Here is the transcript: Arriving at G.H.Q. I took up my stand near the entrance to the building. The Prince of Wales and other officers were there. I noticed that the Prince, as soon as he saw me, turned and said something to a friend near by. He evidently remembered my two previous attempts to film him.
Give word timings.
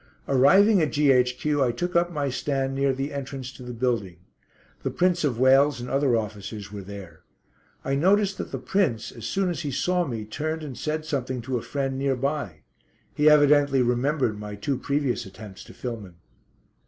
Arriving 0.27 0.81
at 0.81 0.91
G.H.Q. 0.91 1.63
I 1.63 1.71
took 1.71 1.95
up 1.95 2.11
my 2.11 2.27
stand 2.27 2.73
near 2.73 2.91
the 2.91 3.13
entrance 3.13 3.51
to 3.51 3.61
the 3.61 3.71
building. 3.71 4.17
The 4.81 4.89
Prince 4.89 5.23
of 5.23 5.37
Wales 5.37 5.79
and 5.79 5.91
other 5.91 6.17
officers 6.17 6.71
were 6.71 6.81
there. 6.81 7.21
I 7.85 7.93
noticed 7.93 8.39
that 8.39 8.51
the 8.51 8.57
Prince, 8.57 9.11
as 9.11 9.25
soon 9.25 9.47
as 9.51 9.59
he 9.61 9.69
saw 9.69 10.03
me, 10.07 10.25
turned 10.25 10.63
and 10.63 10.75
said 10.75 11.05
something 11.05 11.39
to 11.43 11.55
a 11.55 11.61
friend 11.61 11.99
near 11.99 12.15
by. 12.15 12.63
He 13.13 13.29
evidently 13.29 13.83
remembered 13.83 14.39
my 14.39 14.55
two 14.55 14.79
previous 14.79 15.27
attempts 15.27 15.63
to 15.65 15.73
film 15.75 16.05
him. 16.07 16.15